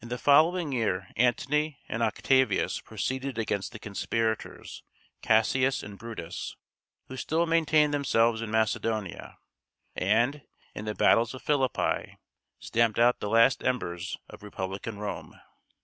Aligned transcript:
In 0.00 0.08
the 0.08 0.18
following 0.18 0.72
year 0.72 1.06
Antony 1.16 1.78
and 1.88 2.02
Octavius 2.02 2.80
proceeded 2.80 3.38
against 3.38 3.70
the 3.70 3.78
conspirators, 3.78 4.82
Cassius 5.20 5.84
and 5.84 5.96
Brutus, 5.96 6.56
who 7.06 7.16
still 7.16 7.46
maintained 7.46 7.94
themselves 7.94 8.42
in 8.42 8.50
Macedonia; 8.50 9.38
and, 9.94 10.42
in 10.74 10.84
the 10.84 10.96
battles 10.96 11.32
of 11.32 11.42
Philippi, 11.42 12.18
stamped 12.58 12.98
out 12.98 13.20
the 13.20 13.30
last 13.30 13.62
embers 13.62 14.16
of 14.28 14.42
republican 14.42 14.98
Rome. 14.98 15.40